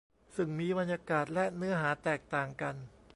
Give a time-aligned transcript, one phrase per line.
[0.35, 2.75] ซึ่งมีบรรยากาศและเนื้อหาแตกต่างกัน